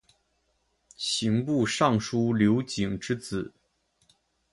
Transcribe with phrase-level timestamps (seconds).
[0.97, 3.53] 刑部尚书刘璟之子。